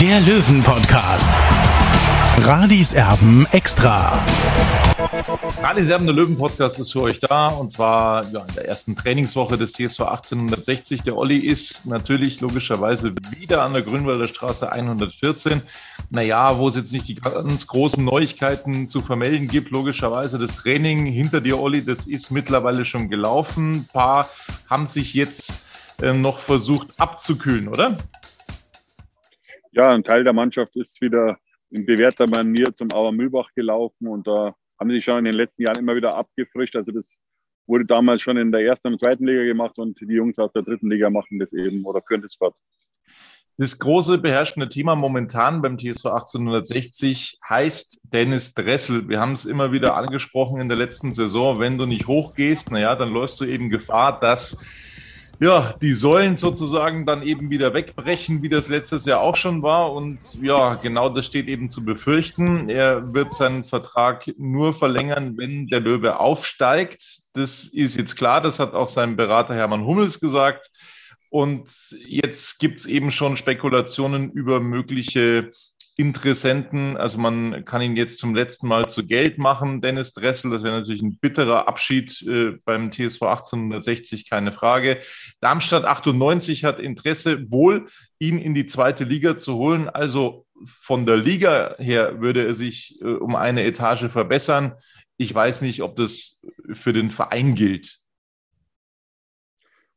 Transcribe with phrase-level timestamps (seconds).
[0.00, 1.30] der Löwen-Podcast.
[2.42, 4.22] Radis Erben extra.
[5.62, 9.56] Radio Serben, der Löwen-Podcast ist für euch da und zwar ja, in der ersten Trainingswoche
[9.56, 11.02] des TSV 1860.
[11.02, 15.62] Der Olli ist natürlich logischerweise wieder an der Grünwalder Straße 114.
[16.10, 21.06] Naja, wo es jetzt nicht die ganz großen Neuigkeiten zu vermelden gibt, logischerweise das Training
[21.06, 23.76] hinter dir, Olli, das ist mittlerweile schon gelaufen.
[23.76, 24.28] Ein paar
[24.68, 25.54] haben sich jetzt
[26.02, 27.96] äh, noch versucht abzukühlen, oder?
[29.76, 31.36] Ja, ein Teil der Mannschaft ist wieder
[31.68, 35.64] in bewährter Manier zum Auer Mühlbach gelaufen und da haben sie schon in den letzten
[35.64, 36.76] Jahren immer wieder abgefrischt.
[36.76, 37.12] Also das
[37.66, 40.62] wurde damals schon in der ersten und zweiten Liga gemacht und die Jungs aus der
[40.62, 42.54] dritten Liga machen das eben oder führen das fort.
[43.58, 49.10] Das große beherrschende Thema momentan beim TSV 1860 heißt Dennis Dressel.
[49.10, 51.60] Wir haben es immer wieder angesprochen in der letzten Saison.
[51.60, 54.56] Wenn du nicht hochgehst, naja, dann läufst du eben Gefahr, dass
[55.38, 59.92] ja, die Säulen sozusagen dann eben wieder wegbrechen, wie das letztes Jahr auch schon war.
[59.92, 62.68] Und ja, genau das steht eben zu befürchten.
[62.68, 67.22] Er wird seinen Vertrag nur verlängern, wenn der Löwe aufsteigt.
[67.34, 70.70] Das ist jetzt klar, das hat auch sein Berater Hermann Hummels gesagt.
[71.28, 71.68] Und
[72.06, 75.50] jetzt gibt es eben schon Spekulationen über mögliche
[75.98, 76.98] Interessenten.
[76.98, 80.50] Also man kann ihn jetzt zum letzten Mal zu Geld machen, Dennis Dressel.
[80.50, 84.98] Das wäre natürlich ein bitterer Abschied äh, beim TSV 1860, keine Frage.
[85.40, 89.88] Darmstadt 98 hat Interesse, wohl ihn in die zweite Liga zu holen.
[89.88, 94.74] Also von der Liga her würde er sich äh, um eine Etage verbessern.
[95.16, 96.42] Ich weiß nicht, ob das
[96.74, 98.00] für den Verein gilt.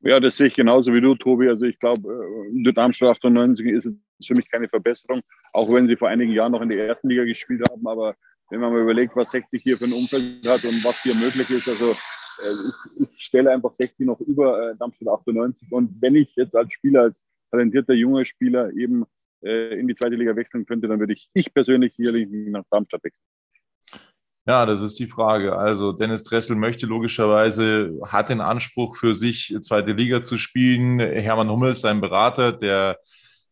[0.00, 1.48] Ja, das sehe ich genauso wie du, Tobi.
[1.48, 3.88] Also ich glaube, äh, Darmstadt 98 ist
[4.18, 7.08] es für mich keine Verbesserung, auch wenn sie vor einigen Jahren noch in der ersten
[7.08, 7.86] Liga gespielt haben.
[7.86, 8.14] Aber
[8.50, 11.48] wenn man mal überlegt, was 60 hier für ein Umfeld hat und was hier möglich
[11.50, 12.52] ist, also äh,
[13.00, 15.72] ich, ich stelle einfach 60 noch über äh, Darmstadt 98.
[15.72, 19.04] Und wenn ich jetzt als Spieler, als talentierter junger Spieler eben
[19.42, 23.04] äh, in die zweite Liga wechseln könnte, dann würde ich, ich persönlich sicherlich nach Darmstadt
[23.04, 23.24] wechseln.
[24.46, 25.56] Ja, das ist die Frage.
[25.56, 31.00] Also Dennis Dressel möchte logischerweise, hat den Anspruch für sich, zweite Liga zu spielen.
[31.00, 32.98] Hermann Hummels, sein Berater, der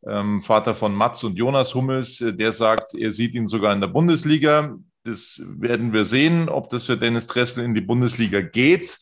[0.07, 3.89] ähm, Vater von Mats und Jonas Hummels, der sagt, er sieht ihn sogar in der
[3.89, 4.77] Bundesliga.
[5.05, 8.99] Das werden wir sehen, ob das für Dennis Dressel in die Bundesliga geht.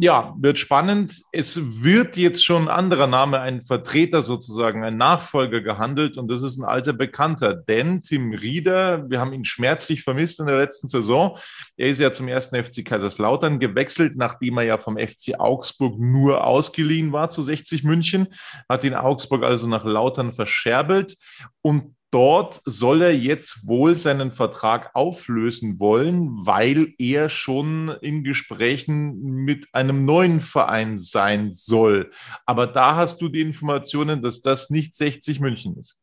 [0.00, 1.24] Ja, wird spannend.
[1.32, 6.44] Es wird jetzt schon ein anderer Name, ein Vertreter sozusagen, ein Nachfolger gehandelt und das
[6.44, 10.86] ist ein alter Bekannter, denn Tim Rieder, wir haben ihn schmerzlich vermisst in der letzten
[10.86, 11.36] Saison.
[11.76, 16.44] Er ist ja zum ersten FC Kaiserslautern gewechselt, nachdem er ja vom FC Augsburg nur
[16.44, 18.28] ausgeliehen war zu 60 München,
[18.68, 21.16] hat ihn Augsburg also nach Lautern verscherbelt
[21.60, 29.44] und dort soll er jetzt wohl seinen Vertrag auflösen wollen, weil er schon in Gesprächen
[29.44, 32.10] mit einem neuen Verein sein soll.
[32.46, 36.00] Aber da hast du die Informationen, dass das nicht 60 München ist.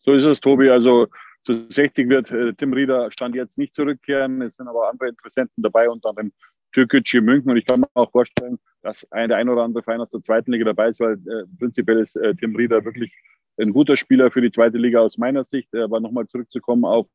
[0.00, 0.70] So ist es, Tobi.
[0.70, 1.08] Also
[1.42, 4.42] zu 60 wird äh, Tim Rieder Stand jetzt nicht zurückkehren.
[4.42, 6.32] Es sind aber andere Interessenten dabei, unter anderem
[6.72, 7.50] Türkgücü München.
[7.50, 10.22] Und ich kann mir auch vorstellen, dass ein, der ein oder andere Verein aus der
[10.22, 13.12] zweiten Liga dabei ist, weil äh, prinzipiell ist äh, Tim Rieder wirklich
[13.60, 15.74] ein guter Spieler für die zweite Liga aus meiner Sicht.
[15.74, 17.06] Aber nochmal zurückzukommen auf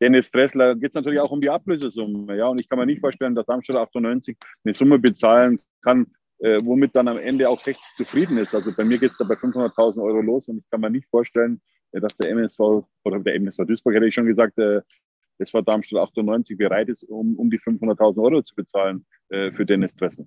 [0.00, 2.36] Dennis Dressler, geht es natürlich auch um die Ablösesumme.
[2.36, 6.06] Ja, und ich kann mir nicht vorstellen, dass Darmstadt 98 eine Summe bezahlen kann,
[6.38, 8.54] äh, womit dann am Ende auch 60 zufrieden ist.
[8.54, 11.08] Also bei mir geht es da bei 500.000 Euro los und ich kann mir nicht
[11.08, 11.62] vorstellen,
[11.92, 12.60] äh, dass der MSV
[13.04, 14.82] oder der MSV Duisburg hätte ich schon gesagt, äh,
[15.38, 19.94] das Darmstadt 98 bereit ist, um, um die 500.000 Euro zu bezahlen äh, für Dennis
[19.94, 20.26] Dressler.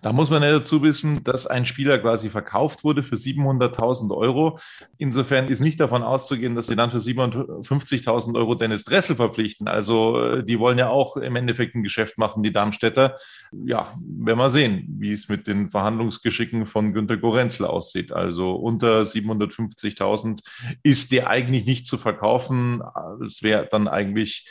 [0.00, 4.58] Da muss man ja dazu wissen, dass ein Spieler quasi verkauft wurde für 700.000 Euro.
[4.98, 9.68] Insofern ist nicht davon auszugehen, dass sie dann für 750.000 Euro Dennis Dressel verpflichten.
[9.68, 13.18] Also äh, die wollen ja auch im Endeffekt ein Geschäft machen, die Darmstädter.
[13.64, 18.12] Ja, werden wir sehen, wie es mit den Verhandlungsgeschicken von Günter Gorenzl aussieht.
[18.12, 20.40] Also unter 750.000
[20.82, 22.82] ist der eigentlich nicht zu verkaufen.
[23.24, 24.48] Es wäre dann eigentlich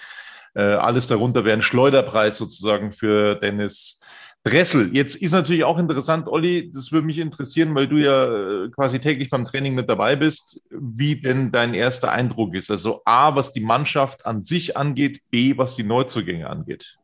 [0.53, 4.01] äh, alles darunter wäre ein Schleuderpreis sozusagen für Dennis
[4.43, 8.69] Dressel, jetzt ist natürlich auch interessant, Olli, das würde mich interessieren, weil du ja äh,
[8.69, 12.71] quasi täglich beim Training mit dabei bist, wie denn dein erster Eindruck ist.
[12.71, 16.97] Also A, was die Mannschaft an sich angeht, B, was die Neuzugänge angeht.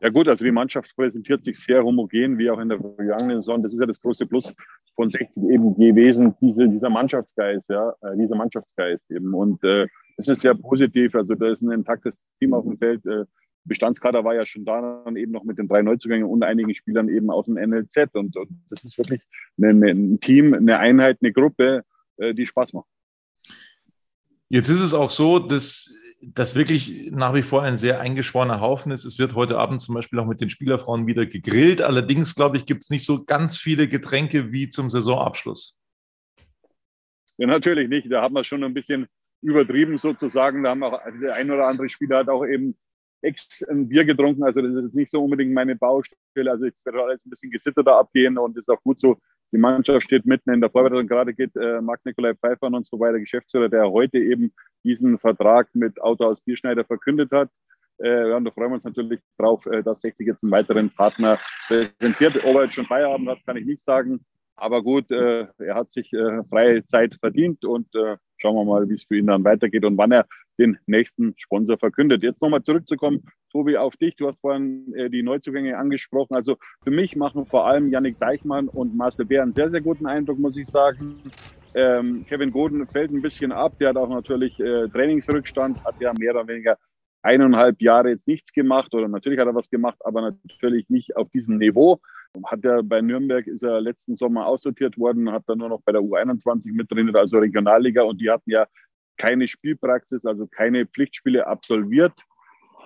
[0.00, 3.62] Ja gut, also die Mannschaft präsentiert sich sehr homogen, wie auch in der vergangenen Saison.
[3.62, 4.52] Das ist ja das große Plus
[4.96, 9.32] von 60 eben gewesen, diese, dieser Mannschaftsgeist, ja, äh, dieser Mannschaftsgeist eben.
[9.32, 11.14] Und äh, es ist sehr positiv.
[11.14, 13.06] Also da ist ein intaktes Team auf dem Feld.
[13.06, 13.24] Äh,
[13.64, 17.08] Bestandskader war ja schon da, dann eben noch mit den drei Neuzugängen und einigen Spielern
[17.08, 18.14] eben aus dem NLZ.
[18.14, 19.22] Und, und das ist wirklich
[19.60, 21.84] eine, ein Team, eine Einheit, eine Gruppe,
[22.16, 22.88] äh, die Spaß macht.
[24.48, 28.92] Jetzt ist es auch so, dass das wirklich nach wie vor ein sehr eingeschworener Haufen
[28.92, 29.04] ist.
[29.04, 31.82] Es wird heute Abend zum Beispiel auch mit den Spielerfrauen wieder gegrillt.
[31.82, 35.78] Allerdings, glaube ich, gibt es nicht so ganz viele Getränke wie zum Saisonabschluss.
[37.38, 38.10] Ja, natürlich nicht.
[38.10, 39.06] Da hat man schon ein bisschen
[39.42, 40.62] übertrieben sozusagen.
[40.62, 42.76] Da haben auch also der ein oder andere Spieler hat auch eben
[43.22, 44.42] ex ein Bier getrunken.
[44.42, 46.50] Also das ist nicht so unbedingt meine Baustelle.
[46.50, 49.16] Also ich werde alles ein bisschen gesitterter abgehen und ist auch gut so.
[49.52, 51.06] Die Mannschaft steht mitten in der Vorbereitung.
[51.06, 54.52] Gerade geht äh, Marc-Nikolai Pfeiffer und so weiter, Geschäftsführer, der heute eben
[54.82, 57.50] diesen Vertrag mit Auto aus Bierschneider verkündet hat.
[57.98, 61.38] Äh, und da freuen wir uns natürlich drauf, äh, dass 60 jetzt einen weiteren Partner
[61.66, 62.44] präsentiert.
[62.44, 64.24] Ob er jetzt schon Feierabend hat, kann ich nicht sagen.
[64.56, 68.88] Aber gut, äh, er hat sich äh, freie Zeit verdient und äh, schauen wir mal,
[68.88, 70.26] wie es für ihn dann weitergeht und wann er
[70.58, 72.22] den nächsten Sponsor verkündet.
[72.22, 74.16] Jetzt nochmal zurückzukommen, Tobi, auf dich.
[74.16, 76.34] Du hast vorhin äh, die Neuzugänge angesprochen.
[76.34, 80.06] Also für mich machen vor allem Yannick Deichmann und Marcel Bär einen sehr, sehr guten
[80.06, 81.16] Eindruck, muss ich sagen.
[81.74, 83.78] Ähm, Kevin Goden fällt ein bisschen ab.
[83.78, 86.76] Der hat auch natürlich äh, Trainingsrückstand, hat ja mehr oder weniger
[87.22, 91.30] eineinhalb Jahre jetzt nichts gemacht oder natürlich hat er was gemacht, aber natürlich nicht auf
[91.30, 92.00] diesem Niveau.
[92.46, 95.92] Hat er bei Nürnberg ist er letzten Sommer aussortiert worden, hat dann nur noch bei
[95.92, 98.66] der U21 mit drin, also Regionalliga und die hatten ja
[99.18, 102.14] keine Spielpraxis, also keine Pflichtspiele absolviert.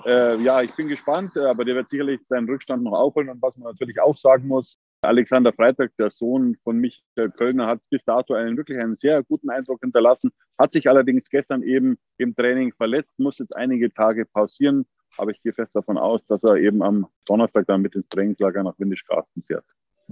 [0.05, 3.31] Äh, ja, ich bin gespannt, aber der wird sicherlich seinen Rückstand noch aufholen.
[3.31, 7.81] Und was man natürlich auch sagen muss, Alexander Freitag, der Sohn von Michael Kölner, hat
[7.91, 12.35] bis dato einen wirklich einen sehr guten Eindruck hinterlassen, hat sich allerdings gestern eben im
[12.35, 16.57] Training verletzt, muss jetzt einige Tage pausieren, aber ich gehe fest davon aus, dass er
[16.57, 19.65] eben am Donnerstag dann mit ins Trainingslager nach Windischgrasten fährt.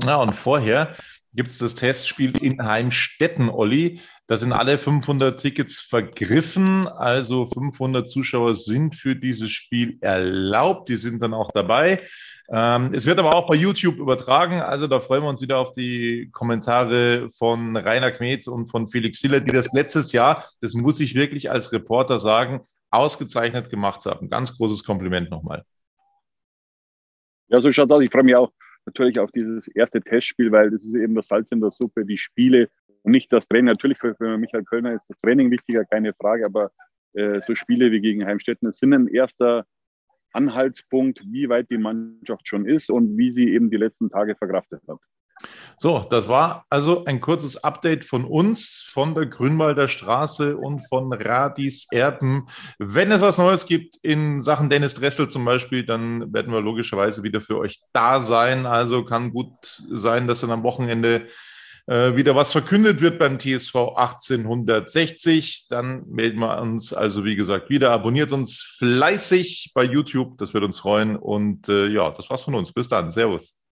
[0.02, 0.96] Ja, und vorher
[1.34, 4.00] gibt es das Testspiel in Heimstetten, Olli.
[4.26, 6.88] Da sind alle 500 Tickets vergriffen.
[6.88, 10.88] Also 500 Zuschauer sind für dieses Spiel erlaubt.
[10.88, 12.02] Die sind dann auch dabei.
[12.50, 14.60] Ähm, es wird aber auch bei YouTube übertragen.
[14.60, 19.20] Also da freuen wir uns wieder auf die Kommentare von Rainer Kmet und von Felix
[19.20, 24.28] Siller, die das letztes Jahr, das muss ich wirklich als Reporter sagen, ausgezeichnet gemacht haben.
[24.28, 25.64] Ganz großes Kompliment nochmal.
[27.48, 28.02] Ja, so schaut aus.
[28.02, 28.50] Ich freue mich auch
[28.86, 32.18] natürlich auf dieses erste Testspiel, weil das ist eben das Salz in der Suppe, die
[32.18, 32.68] Spiele
[33.02, 33.66] und nicht das Training.
[33.66, 36.70] Natürlich für, für Michael Kölner ist das Training wichtiger, keine Frage, aber
[37.14, 39.66] äh, so Spiele wie gegen Heimstetten sind ein erster
[40.32, 44.82] Anhaltspunkt, wie weit die Mannschaft schon ist und wie sie eben die letzten Tage verkraftet
[44.88, 44.98] hat.
[45.78, 51.12] So, das war also ein kurzes Update von uns, von der Grünwalder Straße und von
[51.12, 52.48] Radis Erben.
[52.78, 57.22] Wenn es was Neues gibt in Sachen Dennis Dressel zum Beispiel, dann werden wir logischerweise
[57.22, 58.66] wieder für euch da sein.
[58.66, 61.26] Also kann gut sein, dass dann am Wochenende
[61.86, 65.66] äh, wieder was verkündet wird beim TSV 1860.
[65.68, 67.90] Dann melden wir uns also, wie gesagt, wieder.
[67.90, 71.16] Abonniert uns fleißig bei YouTube, das wird uns freuen.
[71.16, 72.72] Und äh, ja, das war's von uns.
[72.72, 73.10] Bis dann.
[73.10, 73.63] Servus.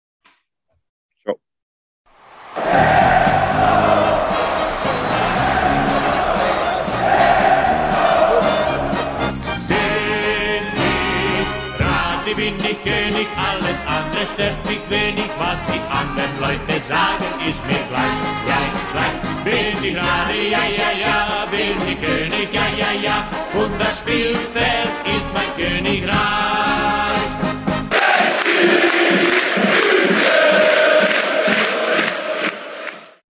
[12.41, 17.83] Bin ich König, alles andere stört mich wenig, was die anderen Leute sagen, ist mir
[17.91, 19.17] gleich, gleich, gleich.
[19.43, 23.17] Bin ich gerade, ja, ja, ja, bin ich König, ja, ja, ja,
[23.53, 27.00] und das Spielfeld ist mein Königreich.